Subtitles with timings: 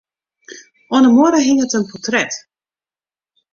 [0.93, 2.31] Oan 'e muorre hinget in portret.